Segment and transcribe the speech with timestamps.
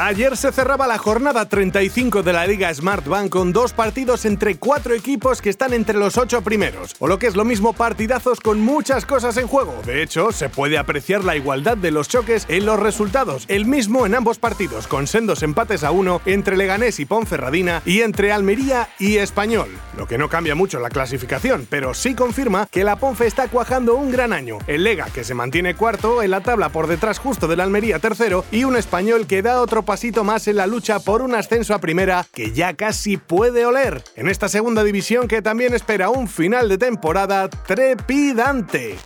[0.00, 4.94] Ayer se cerraba la jornada 35 de la Liga Smartbank con dos partidos entre cuatro
[4.94, 8.60] equipos que están entre los ocho primeros, o lo que es lo mismo partidazos con
[8.60, 9.74] muchas cosas en juego.
[9.84, 14.06] De hecho, se puede apreciar la igualdad de los choques en los resultados, el mismo
[14.06, 18.88] en ambos partidos, con sendos empates a uno entre Leganés y Ponferradina y entre Almería
[19.00, 19.68] y Español.
[19.96, 23.96] Lo que no cambia mucho la clasificación, pero sí confirma que la Ponfe está cuajando
[23.96, 24.58] un gran año.
[24.68, 28.44] El Lega, que se mantiene cuarto en la tabla por detrás justo del Almería tercero,
[28.52, 31.78] y un Español que da otro pasito más en la lucha por un ascenso a
[31.78, 34.04] primera que ya casi puede oler.
[34.16, 38.98] En esta segunda división que también espera un final de temporada trepidante.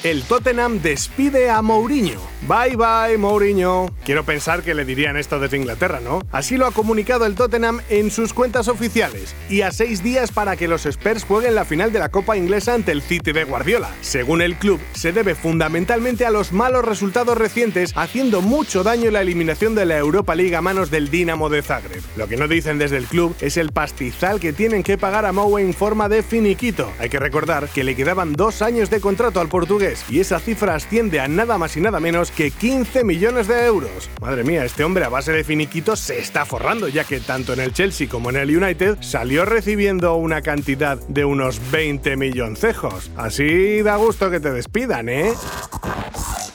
[0.03, 2.30] El Tottenham despide a Mourinho.
[2.47, 3.87] Bye bye, Mourinho.
[4.03, 6.23] Quiero pensar que le dirían esto desde Inglaterra, ¿no?
[6.31, 10.57] Así lo ha comunicado el Tottenham en sus cuentas oficiales y a seis días para
[10.57, 13.91] que los Spurs jueguen la final de la Copa Inglesa ante el City de Guardiola.
[14.01, 19.21] Según el club, se debe fundamentalmente a los malos resultados recientes, haciendo mucho daño la
[19.21, 22.01] eliminación de la Europa League a manos del Dinamo de Zagreb.
[22.17, 25.31] Lo que no dicen desde el club es el pastizal que tienen que pagar a
[25.31, 26.91] Mou en forma de finiquito.
[26.99, 30.73] Hay que recordar que le quedaban dos años de contrato al portugués y esa cifra
[30.73, 34.09] asciende a nada más y nada menos que 15 millones de euros.
[34.21, 37.59] Madre mía, este hombre a base de finiquitos se está forrando, ya que tanto en
[37.59, 43.11] el Chelsea como en el United salió recibiendo una cantidad de unos 20 milloncejos.
[43.15, 45.33] Así da gusto que te despidan, ¿eh?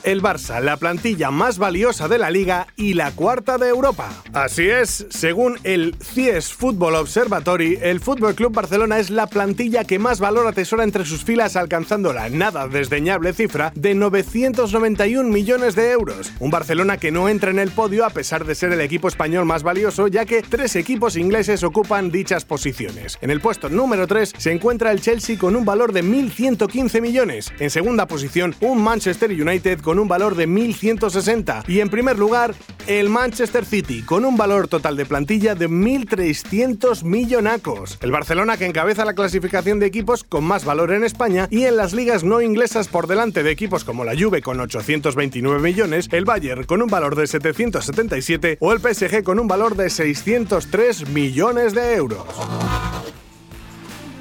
[0.06, 4.08] El Barça, la plantilla más valiosa de la liga y la cuarta de Europa.
[4.32, 9.98] Así es, según el CIES Football Observatory, el Fútbol Club Barcelona es la plantilla que
[9.98, 15.90] más valor atesora entre sus filas, alcanzando la nada desdeñable cifra de 991 millones de
[15.90, 16.32] euros.
[16.38, 19.44] Un Barcelona que no entra en el podio a pesar de ser el equipo español
[19.44, 23.18] más valioso, ya que tres equipos ingleses ocupan dichas posiciones.
[23.22, 27.52] En el puesto número 3 se encuentra el Chelsea con un valor de 1.115 millones.
[27.58, 32.54] En segunda posición, un Manchester United con un valor de 1.160 y en primer lugar
[32.86, 37.98] el Manchester City con un valor total de plantilla de 1.300 millonacos.
[38.00, 41.76] El Barcelona que encabeza la clasificación de equipos con más valor en España y en
[41.76, 46.24] las ligas no inglesas por delante de equipos como la Juve con 829 millones, el
[46.24, 51.74] Bayern con un valor de 777 o el PSG con un valor de 603 millones
[51.74, 52.26] de euros.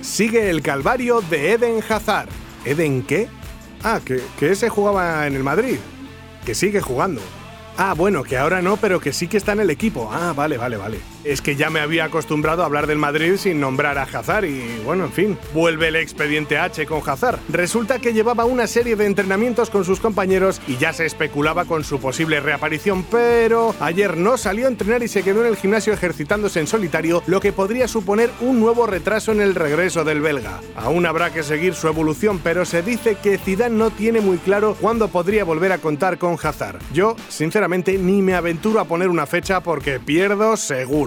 [0.01, 2.29] Sigue el calvario de Eden Hazard.
[2.63, 3.27] ¿Eden qué?
[3.87, 5.77] Ah, que, que ese jugaba en el Madrid.
[6.43, 7.21] Que sigue jugando.
[7.77, 10.09] Ah, bueno, que ahora no, pero que sí que está en el equipo.
[10.11, 11.14] Ah, vale, vale, vale.
[11.25, 14.79] Es que ya me había acostumbrado a hablar del Madrid sin nombrar a Hazard y,
[14.85, 17.39] bueno, en fin, vuelve el expediente H con Hazard.
[17.49, 21.83] Resulta que llevaba una serie de entrenamientos con sus compañeros y ya se especulaba con
[21.83, 25.93] su posible reaparición, pero ayer no salió a entrenar y se quedó en el gimnasio
[25.93, 30.61] ejercitándose en solitario, lo que podría suponer un nuevo retraso en el regreso del belga.
[30.75, 34.77] Aún habrá que seguir su evolución, pero se dice que Zidane no tiene muy claro
[34.79, 36.79] cuándo podría volver a contar con Hazard.
[36.93, 40.55] Yo, sinceramente, ni me aventuro a poner una fecha porque pierdo